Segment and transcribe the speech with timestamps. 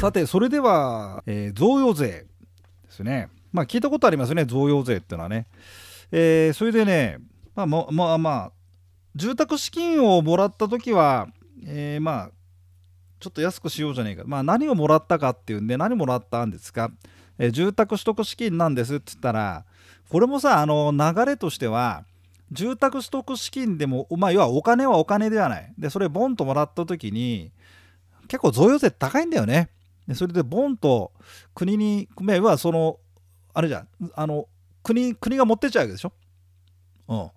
[0.00, 2.26] さてそれでは、えー、贈与税で
[2.88, 5.46] すねまあ聞いたことありますね贈与税っていうのはね、
[6.10, 7.18] えー、それでね
[7.54, 8.52] まあまあまあ、まあ、
[9.14, 11.28] 住宅資金をもらった時は、
[11.66, 12.30] えー、まあ
[13.18, 16.90] ちょっと安くしようじゃねえか、まあ、何をもらったかっていうんで何もらったんですか、
[17.38, 19.66] えー、住宅取得資金なんですって言ったら
[20.08, 22.04] これもさあの流れとしては
[22.52, 25.72] 住宅取得資金でも、まあ、要はお金はお金ではない。
[25.78, 27.52] で、それボンともらった時に、
[28.26, 29.70] 結構贈与税高いんだよね。
[30.10, 31.12] でそれでボンと
[31.54, 32.98] 国に、要はその、
[33.54, 34.48] あれじゃん、あの、
[34.82, 36.12] 国、国が持ってっちゃうわけでしょ？
[37.06, 37.30] うん。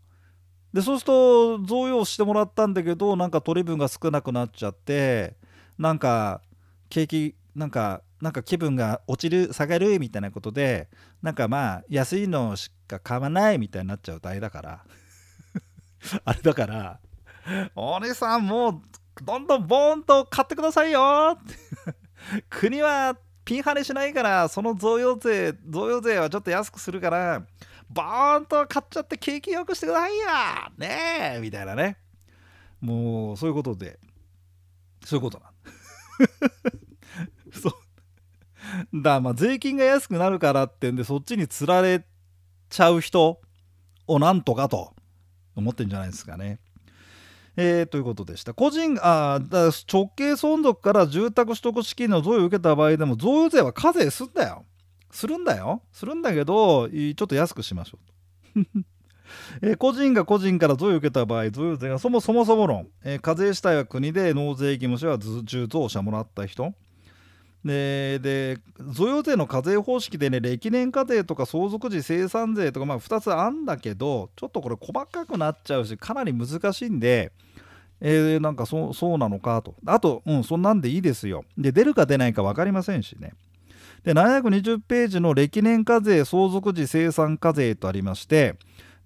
[0.73, 5.35] で、そうすると、贈与してもらったんだけど、なんか取り分が少なくなっちゃって、
[5.77, 6.41] なんか、
[6.89, 10.89] 景気、なんか、なんか気分が落ちる、下がるみたいなことで、
[11.21, 14.83] なんかまあ、安いのしか買わないみたいになっちゃうとあれだから。
[16.25, 16.99] あれだから、
[17.75, 18.81] お姉さんもう
[19.21, 21.53] どんどんボーンと買ってくださいよって
[22.49, 27.43] 国はピンハネしないから、その贈与税、贈与税はちょっと安くするから、
[27.89, 30.25] ボーンと買っちゃって景気よくしてくださいよ
[30.77, 31.97] ねえみたいなね。
[32.81, 33.99] もう、そういうことで、
[35.05, 35.51] そういうことなん。
[37.61, 39.01] そう。
[39.01, 42.05] だまあ税金が安くなるからってんで、そっちにつられ
[42.69, 43.41] ちゃう人
[44.07, 44.95] をなんとかと。
[45.55, 46.59] 思ってんじゃないですかね。
[47.55, 48.53] えー、ということでした。
[48.53, 54.65] 個人あだ直系存続から住宅取得資金の贈与を受けた場合でも贈与税は課税すんだよ。
[55.11, 55.83] するんだよ。
[55.91, 57.99] するんだけど、ちょっと安くしましょ
[58.55, 58.71] うと。
[59.61, 66.73] えー、個人が個人から贈与を受けた場合、贈与税がそもそもそも論、えー、課税主体は国で納税義務者は重増者もらった人、
[67.63, 77.31] でで贈与税の課税方式でね歴年課税とか相続時生産税とかまあ2つあんだけどちょっとこれ細かくなっちゃうしかなり難しいんで
[78.05, 79.75] えー、なんかそそうなのかと。
[79.85, 81.45] あとうんそんなんでいいですよ。
[81.57, 83.33] で出るか出ないか分かりませんしね。
[84.03, 88.55] で720ページの歴年課税相続時生産課税とありまして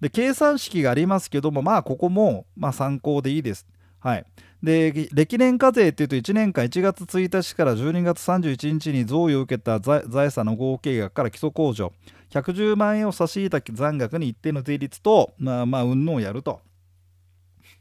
[0.00, 3.66] で計算式がありますけどもまあここもまあ参考でいいです。
[4.00, 4.24] はい。
[4.62, 11.92] で歴年課税っていうと1年間1月1日から12月31日に贈与を受けた財産の合計額から基礎控除。
[12.30, 16.60] 110万円を差し引いた残額に一定の税率とまあまあ運のをやると。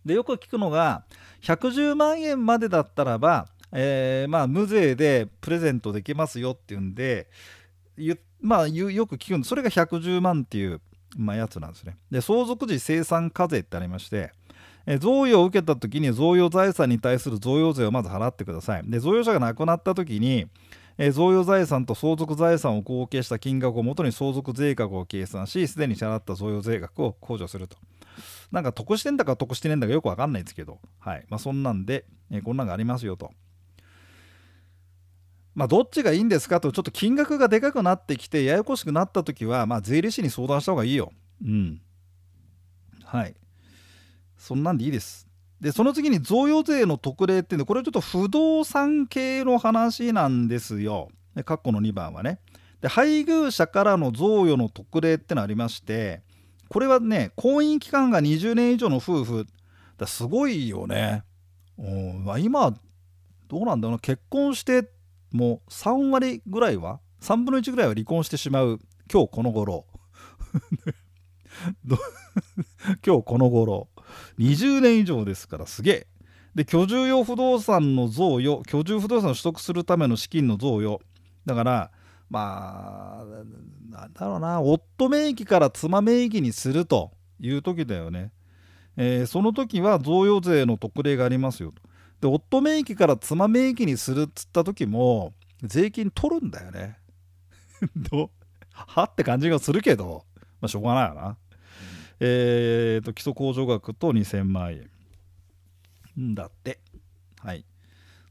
[0.06, 1.04] でよく聞くのが
[1.42, 7.28] 110万円までだったらば、えー、まあ無税でプレゼントできますよっていうんで
[8.42, 10.80] まあよく聞くんでそれが110万っていう、
[11.18, 11.98] まあ、やつなんですね。
[12.10, 14.32] で相続時生産課税ってありまして
[14.90, 18.90] え贈与を受けた時に贈与財産に対する贈与税をまず払ってください。
[18.90, 20.48] で贈与者が亡くなった時に、
[20.98, 27.78] え贈与財産と相続財産を合計した金額をもとに相続税額を計算し、すでに支払った贈与税額を控除すると。
[28.50, 31.26] なんか得してんだか得してねえんだかよくわかんないんですけど、はい。
[31.30, 33.32] まあ、そんなんで、えこんなんがありますよと。
[35.54, 41.12] まあ、どっちがいいんですかと、ちょっと金額がでかくなってきて、ややこしくなった時は、まあ、税理士に相談した方がいいよ。
[41.44, 41.82] うん。
[43.04, 43.36] はい。
[44.48, 45.28] そんなんでいいです。
[45.60, 51.10] で、その次に贈与税の特例っていうのは、これちょっと不動産系の話なんですよ。
[51.36, 52.40] で、括弧の2番はね。
[52.80, 56.22] で、配偶者からの贈与の特例ってのありまして、
[56.70, 59.48] これはね、婚姻期間が20年以上の夫婦、
[59.98, 61.26] だすごいよね。
[62.24, 62.74] まあ、今、
[63.50, 64.90] どうなんだろうな、結婚して
[65.34, 68.80] もう3割ぐらいは、3分の1ぐらいは離婚してしまう、
[69.12, 69.86] 今日この頃。
[73.06, 73.90] 今日この頃。
[74.40, 76.08] 20年以上ですからすげえ。
[76.56, 81.00] で居住用不動産の贈与居住不動産を取得するための資金の贈与。
[81.46, 81.92] だから
[82.30, 83.26] まあ
[83.90, 88.32] なんだろうな夫名義から妻名義にするという時だよね、
[88.98, 91.74] えー、その時は贈与税の特例がありますよ
[92.20, 95.34] で夫名義から妻名義にするっつった時も
[95.64, 96.98] 税金取るんだよね。
[97.96, 98.32] ど
[98.72, 99.04] は？
[99.04, 100.26] って感じがするけど。
[100.60, 101.38] まあしょうがないよな。
[102.20, 104.74] えーと、基礎控除額と2000万
[106.18, 106.36] 円。
[106.36, 106.80] だって。
[107.40, 107.66] はい。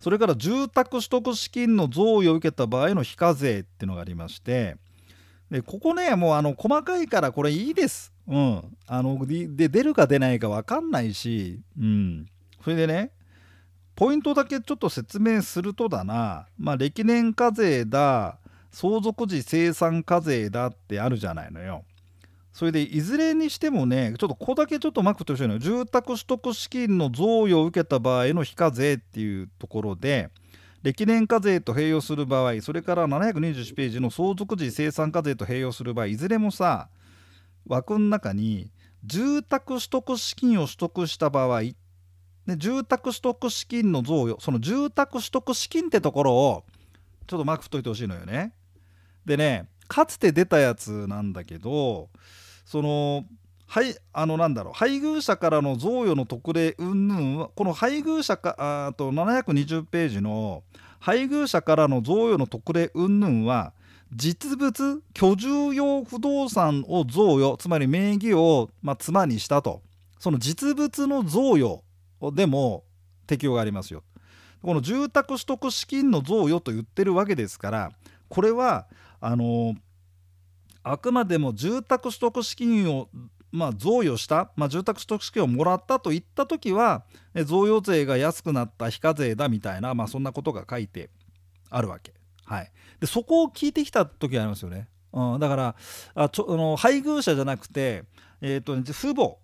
[0.00, 4.76] それから住宅取得資金の贈与を受けた場合の非課税っていうのがありまして。
[5.50, 8.12] でここねもうあの細かいからこれいいです。
[8.26, 8.76] うん。
[8.86, 11.60] あので出るか出ないか分かんないし。
[11.78, 12.26] うん。
[12.62, 13.12] それでね
[13.94, 16.46] ポイントだけちょっと説明するとだな。
[16.58, 18.38] まあ歴年課税だ
[18.72, 21.84] 相続時生産課税だってあるじゃないのよ。
[22.56, 30.30] それでいずれにしてもねちょっとここだけちょっとマークと一緒に住宅取得資金の贈与を受けた場合の非課税っていうところで
[30.82, 36.88] 歴年課税と併用する場合それから721ページの相続時生産課税と併用する場合いずれもさ
[37.66, 38.70] 枠の中に
[39.04, 41.76] 住宅取得資金を取得した場合で
[42.56, 46.64] 住宅取得資金の贈与その住宅取得資金ってところを
[47.26, 48.54] ちょっとマーク振っといてほしいのよね。
[49.26, 52.08] でねかつて出たやつなんだけど
[52.66, 53.24] その
[53.66, 60.62] はいあのなんだろう配偶者からの贈与の特例云々はこの配偶者かあと720ページの
[60.98, 63.72] 配偶者からの贈与の特例云々は
[64.12, 69.82] 実物居住用不動産を贈与つまり名義を、まあ、妻にしたと
[70.18, 71.82] その実物の贈与
[72.34, 72.84] でも
[73.26, 74.02] 適用がありますよ。
[74.62, 77.92] この住宅取得資金の贈与と言ってるわけですから
[78.28, 78.86] これは
[79.20, 79.74] あの
[80.88, 83.08] あくまでも住宅取得資金を
[83.52, 87.04] まあ、贈与した、まあ、住宅取得資金をもらったといった時は
[87.34, 91.08] 贈与税が安くなった非課税だみたいな、まあ、そんなことが書いて
[91.70, 92.12] あるわけ。
[92.44, 94.88] はい、でそこを聞いてきた時ありますよね。
[95.12, 95.76] うん、だから
[96.14, 98.04] あちょあの配偶者じゃなくて、
[98.42, 99.36] えーと、父母、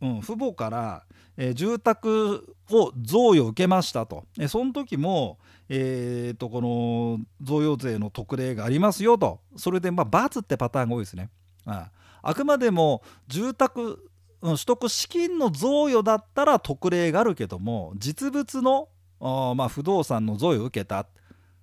[0.00, 1.04] うん、父母から、
[1.36, 5.38] えー、住宅を贈与受けましたと、えその時も、
[5.68, 9.40] えーと、この贈与税の特例がありますよと。
[9.56, 11.30] それでまあ×ってパターンが多いですね。
[11.64, 11.90] あ
[12.22, 12.34] あ。
[12.34, 14.10] くまでも住宅
[14.40, 18.88] 取得資金の贈与だったら特例があるけども実物の
[19.20, 21.06] あ、まあ、不動産の贈与を受けた。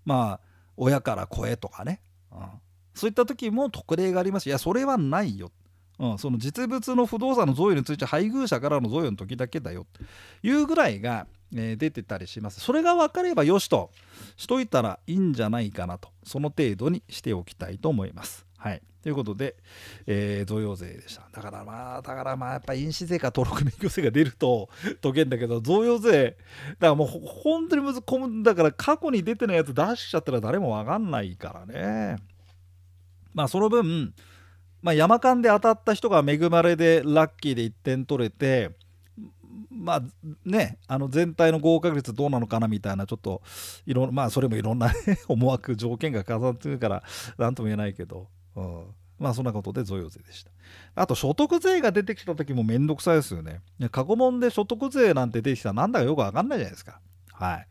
[0.06, 2.40] まあ親から声とかね、うん、
[2.94, 4.48] そういった時も特例があります。
[4.48, 5.52] いやそれはないよ、
[6.00, 10.02] うん、その実物の不動産の贈与について配偶者からの贈与の時だけだよと
[10.48, 13.92] いうぐらいが、えー、出てたりしますそれが分かればよしと
[14.36, 19.58] しといたらいいんじゃないかなとその程度にしておきたいと思いますはいということで、
[20.08, 21.28] えー、贈与税でした。
[21.34, 24.70] だからまあ、だからまあ、やっぱ印紙税か登録免許税が出ると
[25.04, 26.38] 解けんだけど、贈与税、
[26.80, 32.16] だからもう本当にむずこむ、だから過去に出てないやつ出しちゃったら誰もわかんないからね。
[33.34, 34.14] まあ、その分、
[34.84, 38.72] まあ、山間で当たった人が恵まれでラッキーで1点取れて、
[39.72, 40.02] まあ
[40.46, 43.42] ね、あの全体の合格率どうなのかなみたいな、ちょっと
[43.86, 44.94] いろ、まあそれもいろんな、
[45.28, 47.04] 思惑、条件が重なってるから、
[47.38, 48.84] なんとも言えないけど、うん、
[49.20, 50.52] まあそんなことで贈与税でした。
[50.96, 53.62] あと所得税が出てきた時もめんどくさいですよね。
[53.90, 57.00] 過去問で所得税なんて出てきたらなんだかよくわかんないじゃないですか。
[57.32, 57.68] はい。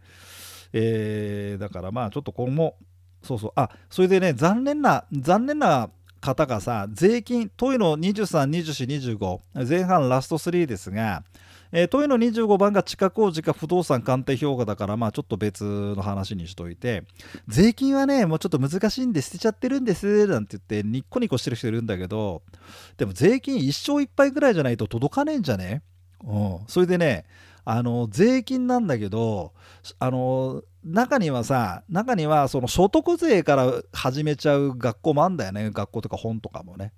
[0.73, 2.77] えー、だからまあちょっとこれも、
[3.23, 5.91] そうそう、あ、それでね、残念な、残念な
[6.23, 9.19] 方がさ、税金、トイの23、24、
[9.55, 11.25] 25、前半ラスト3ですが、
[11.73, 17.03] えー、問いの25番が地下工事か不動産鑑定評価だから、まあちょっと別の話にしといて、
[17.49, 22.43] 税金はね、もうちょっと難しいんで捨てちゃってるんです、なんて言ってニッコニコしてる人いるんだけど、
[22.97, 25.83] でも税金一生いっぱいぐらいじゃないと届かねえんじゃね？
[26.23, 26.59] うん。
[26.69, 27.25] それでね、
[27.65, 29.53] あの、税金なんだけど、
[29.99, 35.71] あの、中にはさ、中にはその所得税から始めちゃう学校もあんだよね。
[35.71, 36.93] 学校とか本とかもね。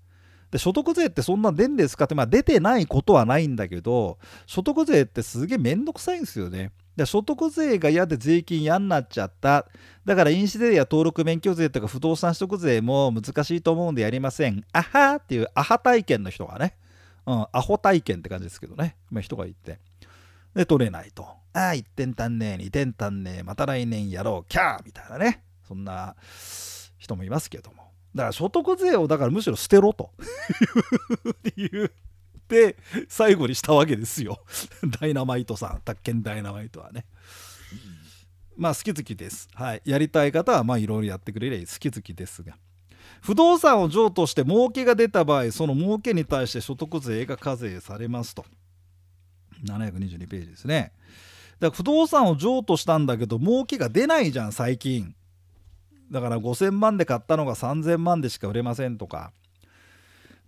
[0.55, 6.71] で所得税ってそんな出んですかって、まあ、出てないことはないんだけど所得税ってすげえめんどくさいんですよね。
[6.95, 9.67] で所得税が嫌で税金嫌になっちゃった
[10.05, 14.65] だから印紙税や登録免許税とか不動産取得税も難しいと思うんでやりません。
[14.73, 16.77] あはーっていうアハ体験の人がね、
[17.27, 19.81] うん、アホ体験って感じですけどね、まあ、人がいて。
[20.55, 21.25] で、取れないと。
[21.53, 26.17] ああ、1点足んねえ、2点足んねえ、また来年やろう、キャーみたいなね、そんな
[26.99, 27.85] 人もいますけども。
[28.15, 30.11] だから所得税をだからむしろ捨てろと。
[31.57, 31.91] 言っ
[32.47, 32.77] て
[33.09, 34.39] 最後にしたわけですよ。
[35.01, 37.07] ダイナマイトさん宅建ダイナマイトはね。
[38.57, 39.49] まあ好き好きです。
[39.55, 39.83] はい。
[39.85, 42.57] やりたい方はまあいろいろやってくれりゃ好き好きですが。
[43.21, 48.45] 不動産を譲渡して儲けが出た場合その儲けに対して所得税が課税されますと。
[49.65, 50.93] 722ページですね。
[51.61, 55.15] だから不動産を譲渡したんだけど儲けが出ないじゃん最近。
[56.11, 59.33] だから5000万で買ったのが3000万でしか売れませんとか。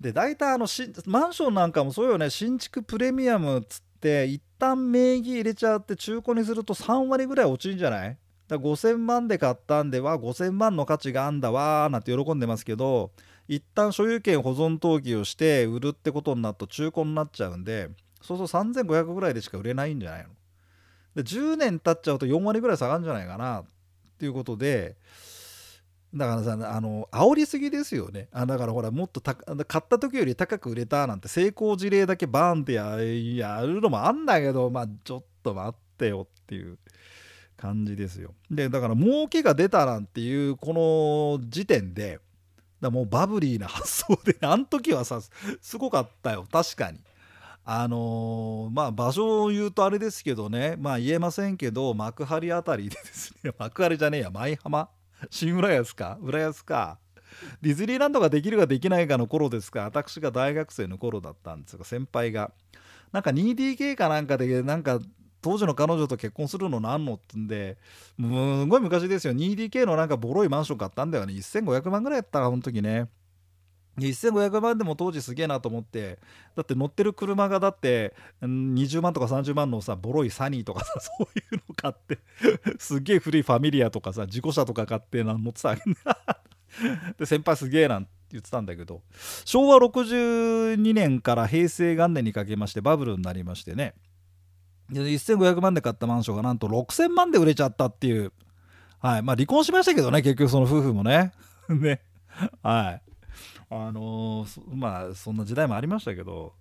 [0.01, 2.31] で大体あのしマンションなんかもそうよね。
[2.31, 8.17] 新築プレミアムっつって一旦名義入れちゃって中古にすると3割ぐらい落ちるんじゃない？
[8.47, 13.11] だ5000万で買ったんでは5000万の価値があんだわーなんて喜んでますけど
[13.49, 17.89] 一旦所有権保存登記をして売るってことになると中古になっちゃうんで
[18.27, 20.31] そうそう3500ぐらいでしか売れないんじゃないの？
[21.15, 23.61] で10年経っちゃうと4割ぐらい下がるんじゃないかな？
[23.61, 23.65] っ
[24.19, 24.97] ていうことで
[26.15, 28.29] だからさあの煽りすぎですよね。
[28.33, 36.79] あだからほらもっと買った時より高く売れたなんて成功事例だけバーンってやるのもあんだけどまあちょっと待ってよっていう
[37.57, 38.35] 感じですよ。
[38.51, 42.21] でだから儲けが出たなんていうこの時点で
[42.81, 45.21] だもうバブリーな発想であの時はさ
[45.61, 46.47] すごかったよ。
[46.51, 46.99] 確かに。
[47.69, 50.77] あのー、まあ場所を言うとあれですけどね。
[50.79, 54.89] まあ言えませんけど幕張あたりでですね 幕張じゃねえや舞浜。
[55.31, 56.99] 新浦安か浦安か。
[57.61, 59.83] ディズニーランドができるかできないかの頃ですか。
[59.83, 62.53] 私が大学生の頃だったんですが先輩が。
[63.11, 65.01] なんか 2DK かなんかでなんか
[65.43, 67.79] 当時の彼女と結婚するのなんのってんで
[68.17, 69.33] すごい昔ですよ。
[69.35, 71.35] 2DK のなんかボロいマンション買ったんだよね。
[71.35, 73.09] 1500万ぐらいやったらその時ね。
[73.99, 76.19] 1500万でも当時すげえなと思って
[76.55, 82.19] だって乗ってる車がだって20万とか30万のさボロいサニーとかさ そういうの買って
[82.79, 85.75] すげえ古いファミリアとかさ事故車とか買って乗ってた
[87.19, 89.03] で先輩すげえなんて言ってたんだけど
[89.45, 93.95] 昭和62年から平成元年にかけましてバブルになりましてね。
[94.93, 98.33] 1500万で買ったマンションがなんと6000万で売れちゃったっていう。
[99.01, 99.23] はい。
[99.23, 101.33] まあ離婚しましたけどね結局その夫婦もね。
[101.69, 102.03] ね。
[102.63, 103.03] はい。
[103.71, 106.53] あの、まあそんな時代もありましたけど、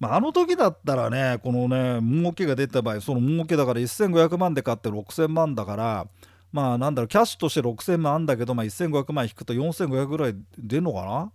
[0.00, 6.06] まあ、あの時だったらねこのね儲けが出た場合その儲けだから1500万で買って6000万だから
[6.52, 11.32] まあなんだろうキャッシュとして6000万あんだけど、まあ、1500万引くと4500ぐらい出るのかな？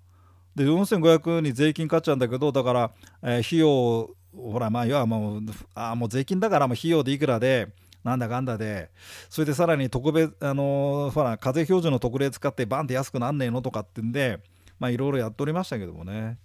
[0.56, 5.42] で4500に税金かかっちゃうんだけどだから、えー、費用ほらまあ要はもう
[5.76, 7.68] あもう税金だからもう費用でいくらで
[8.04, 8.90] なんだかんだで
[9.30, 14.40] それでさらに特別あのー、ほら課税標準の特例使ってバンって安くなんねえのとかってんで
[14.80, 16.38] まあいろいろやっておりましたけどもね。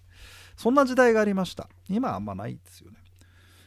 [0.57, 1.69] そんな時代がありました。
[1.89, 2.99] 今あんまないですよね。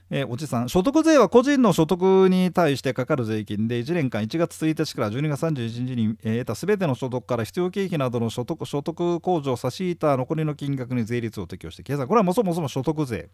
[0.09, 12.07] えー、おじさん所得税は個人の所得に対してかかる税金で1年間1月1日から12月31日に、得た全ての所得から必要経費などの所得所得控除を差し引いた残りの金額に税率を適用して計算。
[12.07, 13.29] これはもそもそも所得税。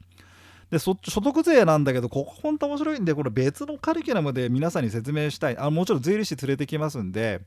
[0.72, 5.58] で所得税なんだけどここ本当面白いんでこれ別のカリキュラムで皆さんに説明したい。
[5.58, 7.42] あもちろん税理士連れてきますんで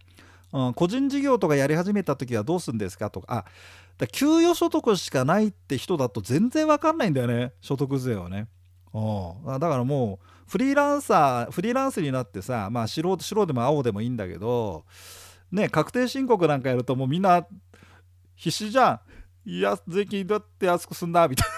[0.52, 3.26] うん、個人事業とかやり始めた時はどうするんですかとか。
[3.28, 3.44] あ
[3.99, 7.52] だ給与所得しかないって人だと全然わかんないんだよね。
[7.61, 8.49] 所得税はね。
[8.92, 14.85] うん、だからもうフリーランサーフリーランスになってさまあ素人白でも青でもいいんだけど
[15.50, 17.47] ね確定申告なんかやるともうみんな
[18.37, 19.00] 必死じゃん。
[19.44, 21.49] いや税金どうやって安くすんだみたい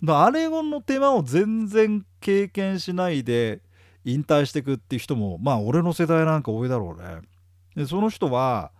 [0.00, 0.16] な。
[0.24, 3.60] あれの手間を全然経験しないで
[4.06, 7.20] 引退していくっていう人もまあ俺の世代なんか多いだろうね。
[7.74, 8.70] でその人は、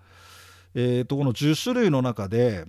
[0.74, 2.64] えー、とこの10種類の中で、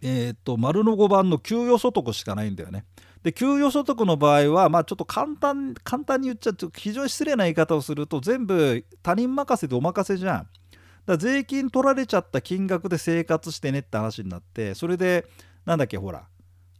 [0.00, 2.84] えー、と丸の5番の給与所得しかないんだよね。
[3.22, 10.48] で給与所得の場合は、まあ、ちょっと簡単簡単に言っちゃうと非常に失礼な言い方をすると全部他人任せでお任せじゃん。
[11.06, 15.26] だ税金取られちゃった金額で生活してねって話になってそれで
[15.66, 16.24] なんだっけほら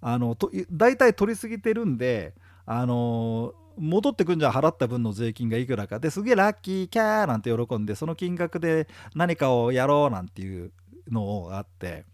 [0.01, 2.35] あのと大体取りすぎてるんで
[2.67, 5.99] あの戻ってくんじゃん払った分の税金がいくらか。
[5.99, 10.73] ですげえラッキーキャーなんて喜んでその金額で何かをやろうなんていう
[11.11, 12.05] のがあって。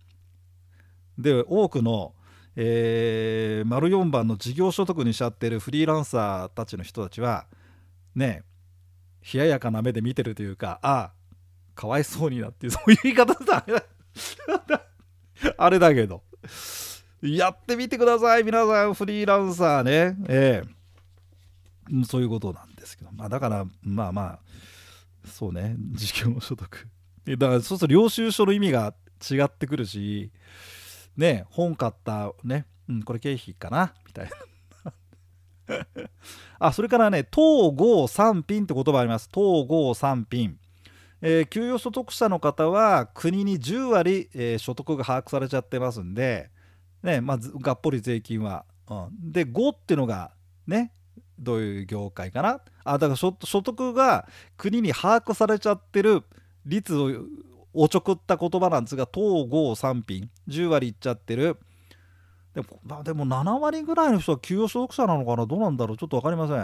[1.18, 2.14] で多くの、
[2.54, 7.46] えー、丸4番の事業所得にしちゃってるフリーランサーたちの人たちは
[8.14, 8.44] ね
[9.32, 11.12] 冷ややかな目で見てるというかああ
[11.74, 13.64] かわいそうになっていうそういう言い方だ。
[15.56, 16.22] あれだけど。
[17.22, 20.16] やってみてください皆さんフリーランサーね。
[20.28, 20.68] ええ。
[20.68, 20.77] ー
[22.06, 24.38] そういうことなんですけど、まあ、だからまあまあ
[25.26, 25.76] そうね。
[25.92, 26.88] 事業所得。
[27.26, 28.94] だからそうすると領収書の意味が
[29.30, 30.30] 違ってくるし
[31.16, 33.92] ね本買ったね、うん、これ経費かな？
[34.06, 34.92] みたいな。
[36.58, 39.28] あそれからね統合三品って言葉あります。
[39.34, 40.58] 統合三品。
[41.20, 46.50] えー、給与所得者の方は国に10割、えー、所得が把握されちゃってますんで、
[47.02, 48.64] ねまずがっぽり税金は。
[48.88, 50.30] うん、で5っていうのが
[50.66, 50.92] ね
[51.38, 52.60] どういう業界かな？
[52.84, 56.24] あだから所得が国に把握されちゃってる
[56.66, 57.10] 率を
[57.72, 60.30] おちょくった言葉なんですが統合3品。
[60.48, 61.58] 10割いっちゃってる。
[62.54, 65.46] でもでも7割ぐらいの人は給与所得者なのかな？
[65.46, 65.96] どうなんだろう？
[65.96, 66.54] ちょっと分かりませ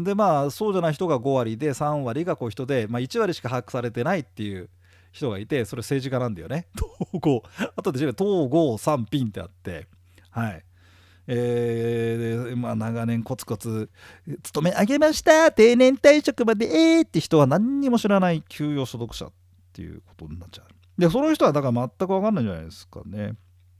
[0.00, 0.04] ん。
[0.04, 4.70] でまあそうじゃない人が5割で3割がこう人で、まあ、1割しか把握されてないっていう
[5.12, 6.66] 人がいてそれ政治家なんだよね。
[6.80, 7.42] 統合。
[7.76, 9.86] あとで統合3品ってあって。
[10.30, 10.64] はい。
[11.26, 13.90] えー、まあ、長年コツコツ
[14.42, 15.52] 勤め上げました。
[15.52, 19.32] 定年退職までえーって人は何にも知らない給与所得者っ
[19.72, 21.00] ていうことになっちゃう。
[21.00, 23.34] でその人はだから全く分かんないんじゃないですかね。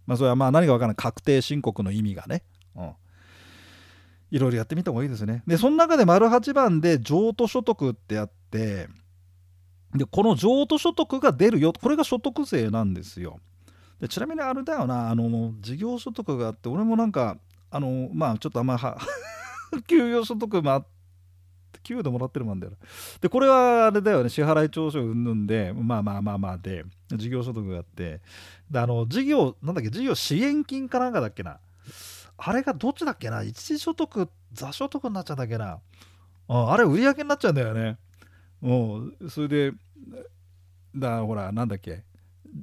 [0.07, 0.97] まあそれはまあ何か分からない。
[0.97, 2.43] 確定申告の意味がね。
[2.77, 2.93] うん。
[4.31, 5.43] いろいろやってみた方がいいですね。
[5.47, 8.89] でその中で丸8番で譲渡所得ってあって
[9.95, 13.41] でこの譲渡所得が出るよこれが所得税なんですよ。
[14.03, 15.11] でちなみにあれだよな。
[15.11, 17.39] あの事業所得があって俺もなんか
[17.71, 18.99] あのまあちょっとあんまは
[19.87, 20.83] 給与所得もあっ
[21.71, 22.73] て給与でもらってるもんだよ
[23.21, 24.29] でこれはあれだよね。
[24.29, 28.21] 支払い調書うんぬんでまあまあまあまあで事業所得があって。
[28.69, 31.61] であの事業なんだっけ事業支援金かなんかだっけな。
[32.39, 33.45] あれがどっちだっけな。
[33.45, 35.79] 一時所得座所得になっちゃうんだっけな。
[36.49, 37.99] ああれ売り上げになっちゃうんだよね。
[38.63, 39.73] うんそれで
[40.97, 42.03] だほらなんだっけ。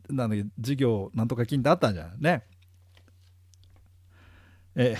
[0.10, 2.18] なんだ事業なんとか金ってあったんじゃない？
[2.20, 2.44] ね。
[4.76, 4.96] え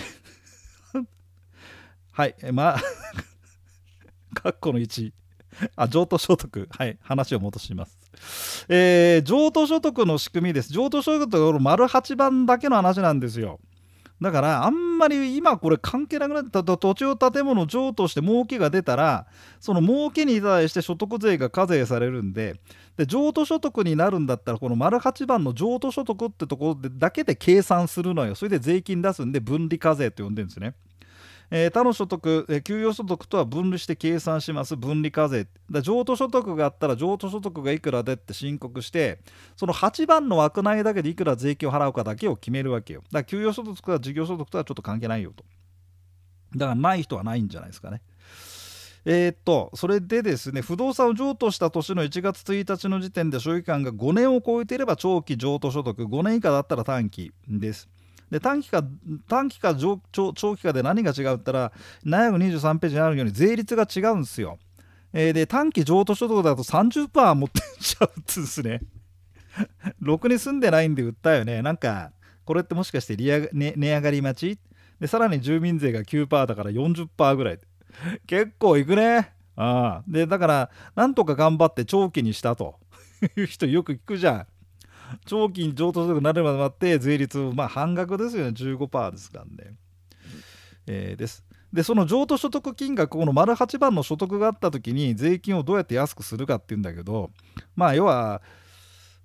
[2.12, 2.80] はいまあ
[4.34, 5.12] 括弧の1
[5.76, 6.68] あ譲渡所得。
[6.70, 8.66] はい話を戻します。
[8.68, 10.72] えー、譲渡所得の仕組みです。
[10.72, 13.60] 譲渡所得と丸8番だけの話なんですよ。
[14.20, 19.26] だからあんまり今これ関係なくなった土地を建物譲渡して儲けが出たら
[19.60, 22.56] その儲けに対して所得税が課税されるんで
[22.96, 30.74] で譲渡所得になるんだったらこの丸8番の譲渡所得ってところでだけで計算するのよそれで税金出すんで分離課税と呼んでるんですね。
[31.50, 34.76] えー、他の所得、えー、給与所得とは分離して計算します。
[34.76, 35.48] 分離課税。
[35.70, 39.18] だ譲渡所得があったら譲渡所得がいくらでって申告して
[39.56, 43.00] その8番の枠内だけでいくら税金を払うかだけを決めるわけよ。
[43.10, 45.44] だから給与所得とか事業所得とはちょっと関係ないよと。
[46.56, 48.02] だからない人はないんじゃないですかね。
[49.04, 56.04] えー、っとそれでですね不動産を譲渡した年の1月1日の時点で所有期間が5年を超えていれば長期譲渡所得。
[56.04, 57.88] 5年以下だったら短期です。
[58.30, 58.84] で短期か
[59.28, 61.72] 短期か長長期かで何が違うったら
[62.04, 64.58] 723ページにあるように税率が違うんですよ。
[65.12, 68.80] えー、で短期譲渡所得だと30%持ってっちゃうっつですね。
[70.00, 71.62] ろくに住んでないんで売ったよね。
[71.62, 72.12] なんか
[72.44, 74.60] これってもしかして利上、ね、値上がり待ち？
[75.00, 77.58] でさらに住民税が9%だから40%ぐらい。
[78.26, 79.32] 結構いくね。
[79.56, 82.76] ああでだからなんとか頑張って長期にしたと
[83.36, 84.46] いう人よく聞くじゃん。
[85.26, 88.50] 長期に譲渡所得になるまで待って税率まあ半額ですよね。
[88.50, 89.74] 15%ですからね、
[90.86, 91.44] えー、です。
[91.72, 97.30] でその譲渡所得金額この丸8番の所得があった時に税金をどうやって安くするかっていうんだけど
[97.76, 98.42] まあ要は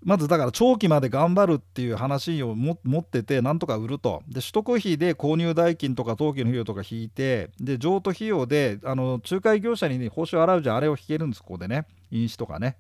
[0.03, 4.21] まずだから長期まで頑張るっていう話を持っててなんとか売ると。
[4.27, 11.87] で取得費で購入代金とか登記の費用とか引いてで譲渡費用であの仲介業者に、ね、報酬を払うじゃあれを引けるんですここでね。
[12.11, 12.77] 印紙とかね。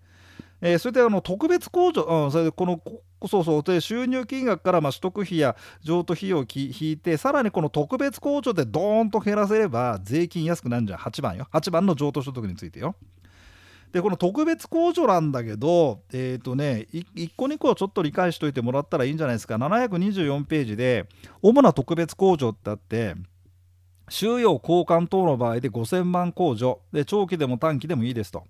[0.61, 2.81] えー、それであの特別控除、うん、それでこの
[3.27, 12.95] そうそうで収入金額からまあ取得費や譲渡費用を引いてさらにこの特別控除でドーンと減らせれば税金安くなるんじゃん8番よ8番の譲渡所得についてよ。
[13.91, 21.07] でこの特別控除なんだけどえっ、ー、とね1個2個ちょっと理解しといてもらったらいいんじゃないですか724ページで
[21.41, 23.15] 主な特別控除ってあって
[24.09, 28.43] 収容交換等の場合で5000万控除で長期でも短期でもいいですと。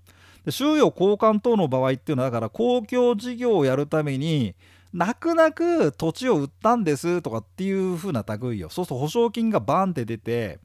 [0.45, 4.55] で収容交換等の場合っていうのはだから公共事業をやるために
[4.93, 8.69] 泣く泣く土地を売ったんですとかっていう風な類よ。
[8.69, 10.59] そうすると保証金がバンって出て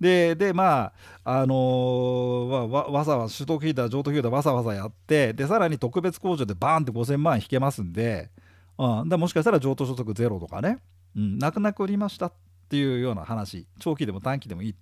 [0.00, 0.92] ででま
[1.24, 8.30] ああのー、わわざわざ取得費だ譲渡費だわざわざやってでさらに特別控除でバーンって5000万引けますんで、
[8.78, 10.78] うん、だもしかしたら譲渡所得ゼロとかね、
[11.16, 12.32] うん、泣く泣く売りましたっ
[12.68, 13.66] ていうような話。
[13.78, 14.74] 長期でも短期でもいい。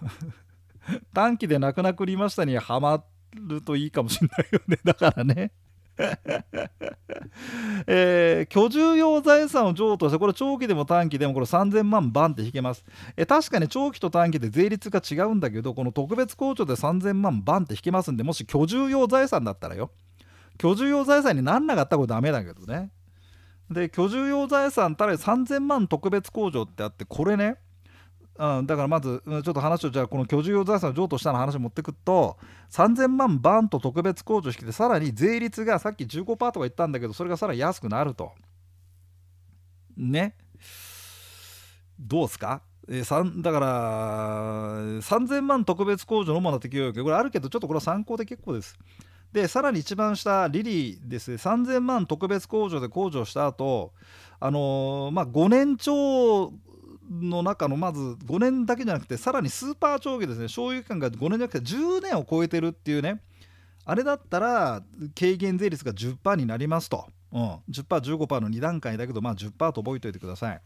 [1.12, 4.78] 短期で泣く泣く売りましたにはまってるといいかもしれないよね。
[4.84, 5.52] だからね。
[7.86, 12.84] えー、居住用財産を譲渡してこれ長期でも短期でもこれ3000万バンって引けます、
[13.16, 19.92] えー、確かに長期と短期で税率が違うんだけどこの特別控除で3000万バンって引けますんでもし居住用財産だったらよ。
[20.58, 22.90] 居住用財産になんなかったらこれダメだけどね。
[23.70, 27.56] で居住用財産たら3000万特別控除ってあってこれね
[28.36, 32.36] うん、だからまずちょっと話をじゃあこの居住用財産を譲渡したの話を持ってくると
[32.70, 38.32] 3000万バンと特別控除してさらに税率がさっき15%とか言ったんだけどそれがさらに安くなると。
[39.96, 40.34] ね。
[41.98, 42.62] どうすか？
[42.88, 48.76] えー、だから3000万特別控除の主な適用これあるけどちょっとこれは参考で結構です。
[49.32, 51.30] でさらに一番下リリーです。
[51.30, 53.92] ね3000万特別控除で控除した後
[54.40, 56.52] あのー、まあ5年超
[57.10, 60.48] の中のまず5年だけじゃなくてさらにスーパー長期ですね。
[60.48, 63.20] 所有期間が5年じゃなくて10年を超えてるっていうね。
[63.84, 64.82] あれだったら
[65.18, 70.60] 軽減税率が10%になりますと、うん、10%15% の2段階だけどまあ10%と覚えておいてください。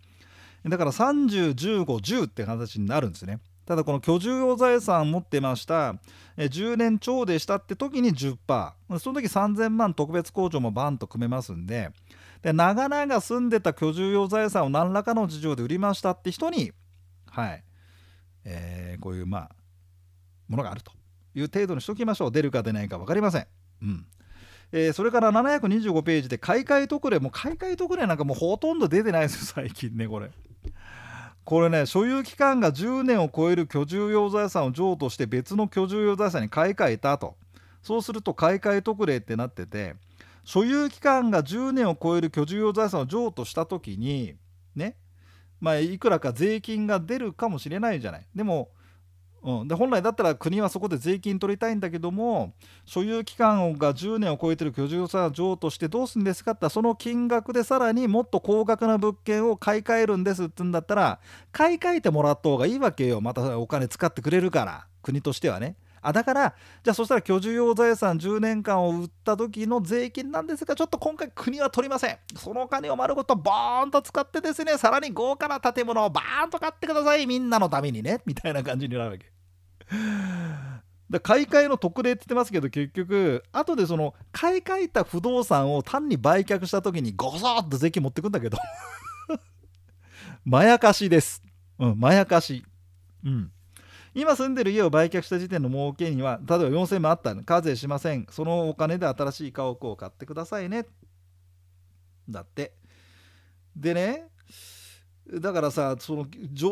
[0.68, 3.40] だから301510って形になるんですね。
[3.66, 5.94] ただこの居住用財産持ってました。
[6.36, 8.38] 10年超でしたって時に10%
[8.98, 11.90] その時3000万特別控除もバンと組めますんで。
[12.42, 16.72] で長々住んでた居住用財産を何らかの事情で売りましたって人に
[17.26, 17.64] はい、
[18.44, 19.50] えー、こういうまあ
[20.48, 20.92] ものがあると
[21.34, 23.46] いう程度にしときましょう出るか出ないか分かりません。
[23.82, 24.06] うん
[24.70, 30.30] えー、それから725ページで買い替え特例もう買い替え特例なんかもうほとんど出てないですよ 最近ねこれ。
[31.44, 37.36] これね所有期間が10年を超える居住用財産を譲渡して別の居住用財産に買い替えたと
[37.82, 39.94] そうすると買い替え特例ってなってて
[40.44, 44.36] 所有期間が10年を超える居住用財産を譲渡した時に
[44.74, 44.96] ね
[45.60, 48.26] まあいくらか税金が出るかもしれないじゃない。
[48.34, 48.70] でも
[49.40, 61.20] うん、で本来だったら国はそこで税金取りたいんだけども所有期間が10年を超えてる居住者譲渡してどうするんですかってその金額でさらにもっと高額な物件を買い替えるんですって言うんだったら
[61.52, 63.20] 買い替えてもらった方がいいわけよ。
[63.20, 64.86] またお金使ってくれるから。
[65.02, 65.76] 国としてはね。
[66.00, 72.18] あだからじゃあそしたら居住用財産10年間を売った時の税金なんですがちょっと今回国は取りません。
[72.36, 77.26] そのお金を丸ごとボーンと使ってですねさらに豪華な建物をバーンと買ってください。
[77.26, 78.20] みんなのためにね。
[78.26, 79.32] みたいな感じになるわけ。
[81.10, 88.58] だ買い替えの特例って言ってますけど結局後でその買い替えた不動産を単に売却した時にゴソッと税金持ってくんだけど。
[90.44, 91.42] まやかしです。
[91.78, 92.64] うんまやかし。
[93.24, 93.50] うん。
[94.14, 98.26] 今住んでる家を売却した時点の儲けには例えば4000万あったら課税しません。
[98.30, 100.86] そのお金で新しい家屋を買ってくださいね。
[102.28, 102.72] だって。
[103.76, 104.28] でね
[105.32, 106.26] だからさその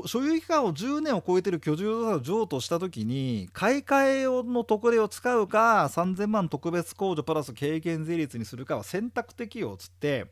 [0.06, 10.26] 所有期間を10年を超えてる居住を譲渡した時に買い替えの特例を使うか3000万特別控除プラス軽減税率にするかは選択的よっつって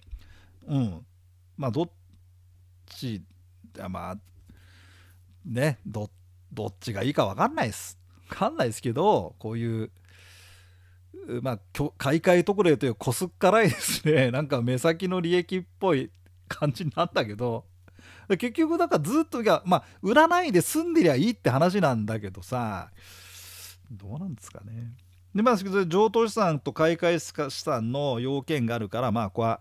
[0.66, 1.06] うん。
[1.56, 1.90] まあどっ
[2.86, 3.22] ち
[3.88, 4.16] まあ
[5.44, 6.10] ねどっ
[6.54, 7.98] どっちがいいか分かんないです。
[8.28, 9.90] 分かんないですけどこういう
[11.42, 11.58] まあ
[11.98, 16.10] 買い替え特例というこすっからいですね なんか目先の利益っぽい
[16.48, 17.64] 感じになったけど
[18.28, 22.90] 結局だからずっといやまあ売らないで住んでりゃいいって話なんだけどさ
[23.90, 24.92] どうなんですかね。
[25.34, 29.60] でまあ譲渡資産と買い替え資産の要件があるからまあここは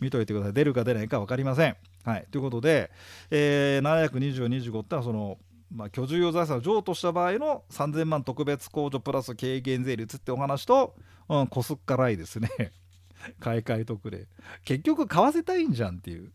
[0.00, 1.76] 見といてください出るか出ないか分かりません。
[2.04, 2.90] はい、ということで、
[3.30, 5.38] えー、72025ってのはその
[5.70, 10.96] まあ、居住用財産を譲渡した場合の3000万特別控除プラス軽減税率ってお話と、
[11.28, 12.48] うん、こすっからいですね。
[13.40, 14.26] 買い替え特例。
[14.64, 16.32] 結局買わせたいんじゃんっていう。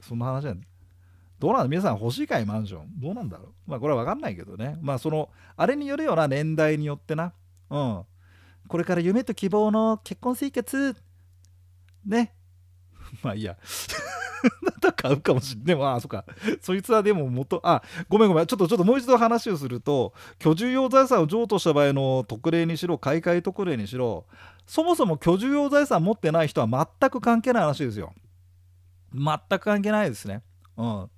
[0.00, 0.60] そんな話なん
[1.38, 1.68] どうなんだ？
[1.68, 3.00] 皆さん欲しいかいマンション？
[3.00, 3.70] どうなんだろう？
[3.70, 4.78] まあこれは分かんないけどね。
[4.80, 7.34] まあそのあれによるような年代によってな。
[7.70, 8.04] うん。
[8.66, 10.96] これから夢と希望の結婚生活。
[12.04, 12.34] ね。
[13.22, 13.56] まあいいや。
[14.96, 15.66] 買うかもしれない。
[15.66, 16.24] でも、あ、そっか。
[16.60, 18.46] そいつはでも元、あ、ごめんごめん。
[18.46, 24.26] ちょっと、ちょっともう一度話をすると、居住用財産を譲渡した場合の特例にしろ、買い替え特例にしろ、
[24.66, 28.12] そもそも居住用財産持ってない人は全く関係ない話ですよ。
[29.12, 30.42] 全く関係ないですね。
[30.76, 31.02] うん。
[31.02, 31.08] うん、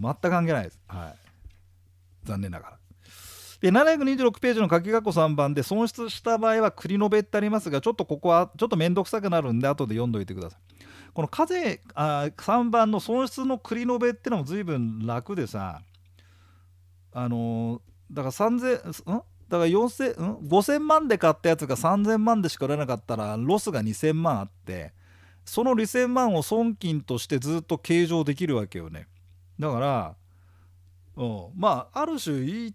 [0.00, 0.80] 全く関係ないです。
[0.88, 1.26] はい。
[2.24, 2.78] 残念ながら。
[3.60, 10.75] で726ページの書き括弧3番で損失した場合は繰り延べってありますがちょっとここはちょっと面倒くさくなるんで後で読んどいてください。
[11.16, 15.80] この課税あ3番の損失の繰り延べってのも随分楽でさ。
[17.10, 17.80] あの
[18.12, 19.22] だから3000ん？
[19.48, 24.92] だから4000ん？5000万で買ったやつが3000万でしか売れなかったらロスが2000万あって
[25.46, 29.06] その2000万を損金としてずっと計上できるわけよね。
[29.58, 30.14] だから、
[31.16, 32.74] うん、まあある種いい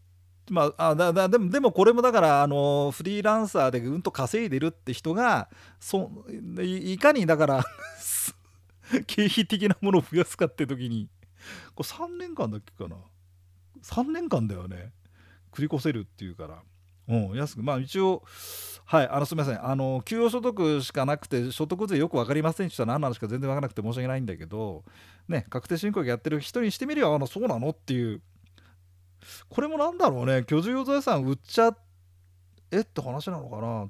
[0.50, 5.48] まあ、あだだでもでもこれもだからあのフリーランサーでうんと稼いでるって人が
[5.80, 6.10] そ
[6.60, 7.66] いかにだから
[9.08, 11.10] 経費的なものを増やすかって時に
[11.76, 12.98] これ3年間だっけかな。
[13.84, 14.92] 3年間だよね。
[15.52, 16.64] 繰り越せるっていうから。
[17.08, 17.64] うん安く。
[17.64, 18.24] まあ一応
[18.86, 19.66] はいあのすみません。
[19.66, 24.84] あの給与所得しかなくて所得税よく分かりませんでしたら何なのしか全然分からなくて申し訳ないんだけど
[25.28, 28.22] ね確定申告やってる人にしてみればあのそうなのっていう。
[29.50, 30.44] これもなんだろうね。
[30.46, 31.76] 居住用財産売っちゃ
[32.72, 33.90] えって話なのかな。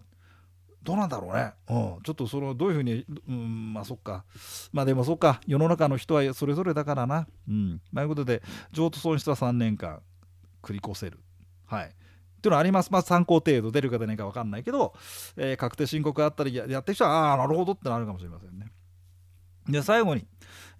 [0.83, 4.25] どうなんだろうね、うん、ちょっとそのどういうふうに、うん、まあそっか。
[4.73, 5.39] まあでもそっか。
[5.45, 7.27] 世の中の人はそれぞれだからな。
[7.47, 7.81] うん。
[7.93, 8.41] ということで
[8.71, 10.01] 譲渡損失は3年間
[10.63, 11.19] 繰り越せる。
[11.65, 11.85] はい。
[11.85, 11.89] っ
[12.41, 12.91] ていうのはあります。
[12.91, 14.93] まあ、参考程度出るか出ないか分かんないけど、
[15.37, 18.71] えー、確定申告あったりやってる人は、ああ、なるほどってなるかもしれませんね。
[19.69, 20.25] で、最後に、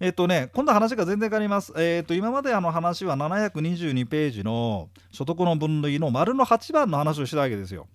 [0.00, 1.72] えっ、とね、今度話が全然変わります。
[1.76, 7.86] えっ、と、今まであの話は722ページの所得の分類の丸の8番の話をしたわけですよ。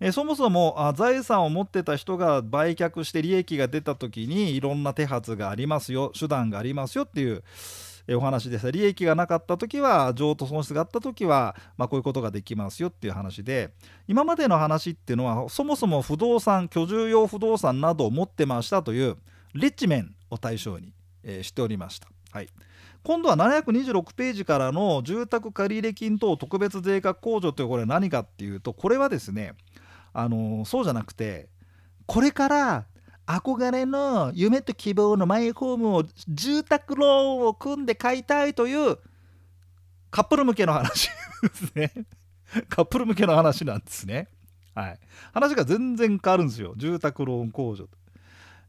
[0.00, 7.42] えそもそも財産を持ってた人が売却して利益が出た時にいろんな手はずがありますよ手段がありますよっていう
[8.16, 13.70] お話でした利益がなかった時は譲渡損失があった時は、まあ、こういうことができますよっていう話で
[14.06, 19.16] 今までの話っていうのはそもそも不動産居住用不動産などを持ってましたという
[19.54, 22.08] リッチメンを対象に、えー、しておりました。
[22.30, 22.48] はい
[23.04, 29.54] 今度は726ページからの住宅借入金等特別税額控除というこれは何かっていうとこれはですね
[30.12, 31.48] あのそうじゃなくて
[32.06, 32.86] これから
[33.26, 38.98] 憧れの夢と希望のマイホームを住宅ローンを組んで買いたいという
[40.10, 41.10] カップル向けの話
[41.42, 41.92] ですね。
[42.70, 44.28] カップル向けの話なんですね。
[44.74, 44.98] はい。
[45.34, 46.72] 話が全然変わるんですよ。
[46.78, 47.88] 住宅ローン控除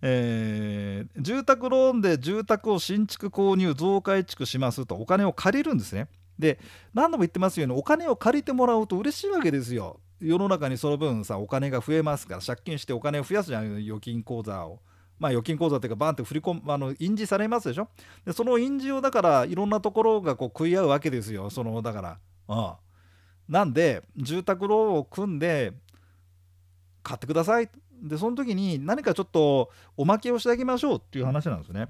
[0.02, 6.08] えー、住宅ローンで住宅を新築購入増改築しますとお金を借りるんですね。
[6.38, 6.58] で
[6.94, 10.00] 何度も言ってますようにお金を借りてもらうと嬉しいわけですよ。
[10.20, 14.80] 世の中にその分さお金が増えますから借金してお金を増やすじゃん預金口座を。
[15.18, 17.90] まあ預金口座っていうかバンって振り込むあの印字されますでしょ？
[18.26, 21.50] でその印字をだからいろんなところがこう食い合うわけですよ。
[21.50, 22.74] そのだからうん
[23.50, 25.74] なんで住宅ローンを組んで
[27.04, 27.70] 買ってください。
[28.02, 31.88] でその時に何かちょっとおまけをしてあげましょうっていう話なんですね。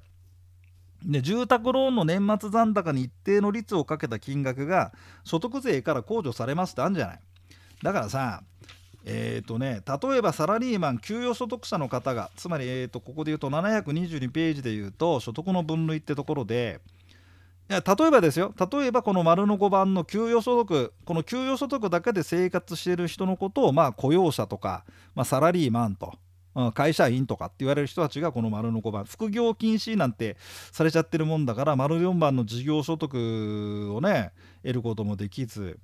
[1.04, 7.20] で住宅ローンの年末残高に一定の率をかけた金額が所得税から控除されますってあるんじゃない？
[7.82, 8.42] だからさ
[9.04, 16.80] えーとね、例えばサラリーマン給与所得者の方がつまり、え、とここで言うと722ページで言うと所得の分類ってところで
[17.70, 26.14] いや例えばですよ例えばこの丸の5番の給与所得この給与所得だけで生活している人のことをまあ雇用者とか、まあ、サラリーマンと、
[26.74, 30.36] 会社員とかって言われる人たちがこの丸の5番副業禁止なんて
[30.72, 35.78] されちゃってるもんだから丸4番の事業所得をね得ることもできず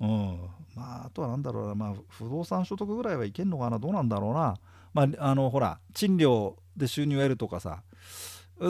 [0.00, 0.40] うん、
[0.74, 3.78] まああとは何だろうな、まあ、不動産所得ぐらいはいけんのかな。
[3.78, 4.56] どうなんだろうな。
[4.94, 7.82] まああのほら賃料で収入を得るとかさ。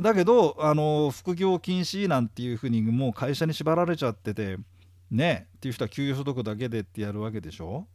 [0.02, 4.58] だけどあの副業禁止なんていうふうにもう会社に縛られちゃってて
[5.10, 7.86] ねっていう人は給与所得だけでってやるわけでしょ。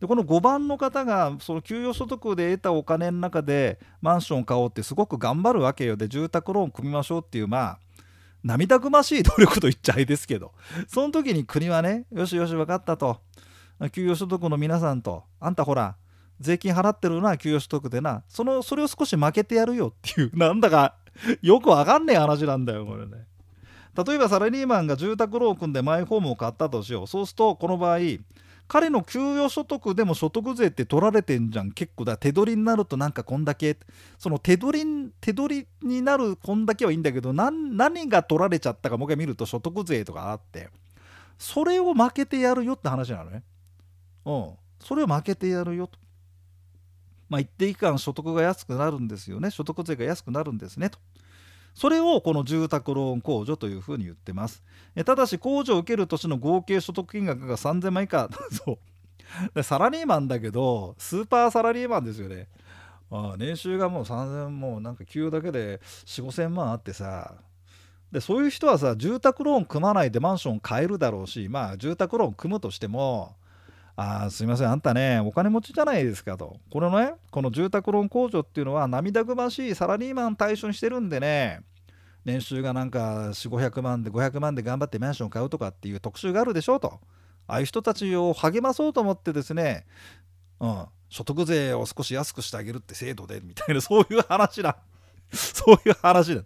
[0.00, 5.96] でこの5番の方がその給与所得で得たお金の中でマンションを買おうってすごく頑張るわけよ。
[5.96, 7.78] で住宅ローン組みましょうっていうまあ
[8.42, 10.52] 涙ぐましい努力と言っちゃいですけど。
[10.88, 13.20] その時に国はねよしよし分かったと。
[13.92, 15.24] 給与所得の皆さんと。
[15.40, 15.96] あんたほら
[16.40, 18.22] 税金払ってるな給与所得でな。
[18.28, 20.30] そのそれを少し負けてやるよっていう。
[20.36, 20.96] なんだか
[21.42, 23.26] よくわかんねえ話なんだよこれね。
[24.06, 27.06] 例えばサラリーマンが住宅ローン組んでマイホームを買ったとしよう。
[27.06, 27.98] そうするとこの場合
[28.70, 31.72] 彼の給与所得でも所得税って取られてんじゃん。
[31.72, 33.76] 結構だ手取りになるとなんかこんだけ
[34.16, 40.70] その手取り手取りになるこんだけはいいんだけど何が取られちゃったかもう一回見ると所得税とかあって。
[41.36, 43.42] それを負けてやるよって話なのね。
[44.24, 44.50] うん。
[44.78, 45.98] それを負けてやるよと。
[47.28, 49.50] まあ一定期間所得が安くなるんですよね。
[49.50, 51.00] 所得税が安くなるんですねと。
[51.80, 54.62] それをこの住宅ローン控除というふうに言ってます。
[54.94, 58.78] えただし控除を受ける年の合計所得金額が3000万以下 そ
[59.54, 62.48] うサラリーマンだけどスーパーサラリーマンですよね。
[63.10, 67.36] あ年収がもう3000もうなんか給与だけで45000万あってさ
[68.12, 73.36] でそういう人はさ住宅ローン組まないでマンション買えるだろうしまあ住宅ローン組むとしても
[74.02, 74.68] あすいません。
[74.68, 76.56] あんたねお金持ちじゃないですかと。
[76.72, 81.60] これねこの住宅ローン控除っていうのは涙ぐましいサラリーマン対象にしてるんでね。
[82.24, 86.98] 年収がなんか4500万で500万で頑張ってマンション買うとかっていう特集があるでしょうと。
[87.46, 89.84] ああいう人たちを励まそうと思ってですね、
[90.60, 94.78] うん、所得税を少し安くしてあげるって制度でみたいなそういう話だ。
[95.30, 96.42] そういう話だ。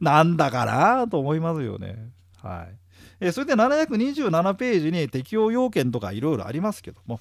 [0.00, 2.10] なんだかなと思いますよね。
[2.36, 2.85] はい。
[3.20, 7.20] えー、それで727ページに適用要件とかいろいろありますけども、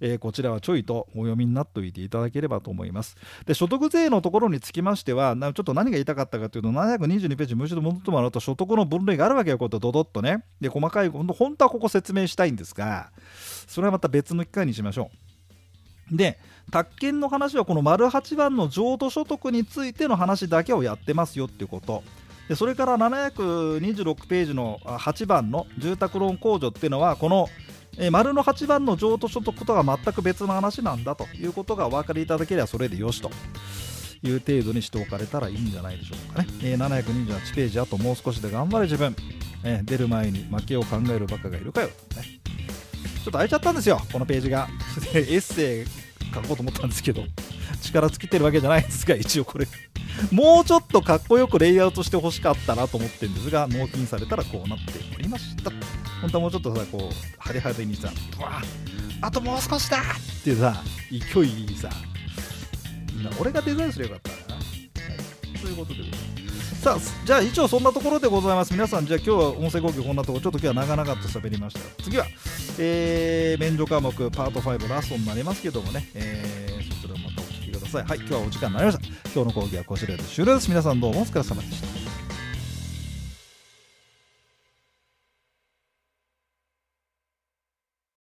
[0.00, 3.16] えー、こちらはちょいとお読みになっておいていただければと思います。
[3.46, 11.26] で所得税のところにつきましてはちょっと何が言いたかったかというと722ページもう一度戻ってもらうと所得の分類があるわけよこうドドッとねで細かい本
[11.56, 13.10] 当はここ説明したいんですが
[13.66, 15.10] それはまた別の機会にしましょ
[16.12, 16.16] う。
[16.16, 16.38] で
[16.70, 22.02] 宅建の話はこの丸8番の譲渡所得についての話だけをやってますよっていうこと。
[22.48, 27.48] でそれから726ページの8番の住宅ローン控除っていうのはこの
[27.96, 33.30] え丸の8番の譲渡所得とは全く別の話なんだということがお分かりいただければそれでよしと。
[34.26, 39.14] いう程度にしておかれたらいいんじゃないでしょうかね、え、728ページあともう少しで頑張れ自分、
[39.62, 44.68] え、出る前に負けを考えるバカがいるかよ、ね、ちょっと空いちゃったんですよこのページが。
[45.12, 45.86] エッセイ
[46.34, 47.22] 書こうと思ったんですけど。
[47.82, 49.66] 力尽きてるわけじゃないんですが一応これ。
[50.30, 55.70] もうちょっとかっこよくレイアウトしてほしかったなと思ってるんですが納品されたらこうなっておりました。
[56.20, 58.08] 本当はもうちょっとさこう派手派手にさ
[58.40, 58.62] わ
[59.20, 60.00] あともう少しだっ
[60.42, 61.90] てさ勢いいいさ
[63.40, 64.62] 俺がデザインすればよかったな、は
[65.54, 66.00] い、ということで
[66.84, 68.72] さあじゃあ一応そんなところでございます。
[68.74, 72.02] 皆さんじゃあ今日は音声合計こんなところちょっと今日は長々と喋りました。
[72.02, 72.26] 次は、
[72.78, 76.63] えー、免除科目パート5ラストになりますけどもね、えー、
[77.94, 78.04] さい。
[78.04, 79.06] はい今日はお時間になりました。
[79.32, 80.68] 今日の講義はこちらで終了です。
[80.68, 82.03] 皆さんどうもお疲れ様でした。